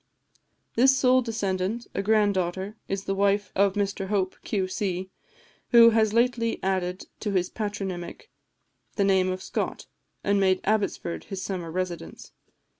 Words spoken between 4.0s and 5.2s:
Hope, Q.C.,